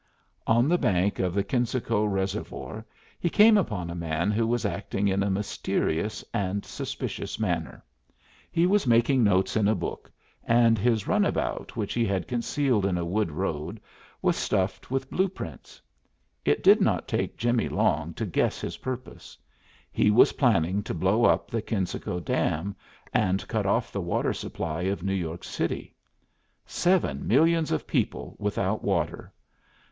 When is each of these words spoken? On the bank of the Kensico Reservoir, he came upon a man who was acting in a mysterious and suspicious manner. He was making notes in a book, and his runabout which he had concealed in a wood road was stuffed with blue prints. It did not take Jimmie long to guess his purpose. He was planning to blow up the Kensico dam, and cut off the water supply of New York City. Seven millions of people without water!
On 0.47 0.67
the 0.67 0.79
bank 0.79 1.19
of 1.19 1.35
the 1.35 1.43
Kensico 1.43 2.05
Reservoir, 2.05 2.83
he 3.19 3.29
came 3.29 3.55
upon 3.55 3.91
a 3.91 3.95
man 3.95 4.31
who 4.31 4.47
was 4.47 4.65
acting 4.65 5.07
in 5.07 5.21
a 5.21 5.29
mysterious 5.29 6.25
and 6.33 6.65
suspicious 6.65 7.39
manner. 7.39 7.83
He 8.51 8.65
was 8.65 8.87
making 8.87 9.23
notes 9.23 9.55
in 9.55 9.67
a 9.67 9.75
book, 9.75 10.11
and 10.43 10.79
his 10.79 11.05
runabout 11.07 11.75
which 11.75 11.93
he 11.93 12.03
had 12.03 12.27
concealed 12.27 12.83
in 12.83 12.97
a 12.97 13.05
wood 13.05 13.31
road 13.31 13.79
was 14.23 14.35
stuffed 14.35 14.89
with 14.89 15.11
blue 15.11 15.29
prints. 15.29 15.79
It 16.45 16.63
did 16.63 16.81
not 16.81 17.07
take 17.07 17.37
Jimmie 17.37 17.69
long 17.69 18.15
to 18.15 18.25
guess 18.25 18.59
his 18.59 18.77
purpose. 18.77 19.37
He 19.91 20.09
was 20.09 20.33
planning 20.33 20.81
to 20.81 20.95
blow 20.95 21.25
up 21.25 21.51
the 21.51 21.61
Kensico 21.61 22.19
dam, 22.19 22.75
and 23.13 23.47
cut 23.47 23.67
off 23.67 23.91
the 23.91 24.01
water 24.01 24.33
supply 24.33 24.81
of 24.81 25.03
New 25.03 25.13
York 25.13 25.43
City. 25.43 25.93
Seven 26.65 27.27
millions 27.27 27.71
of 27.71 27.85
people 27.85 28.35
without 28.39 28.83
water! 28.83 29.31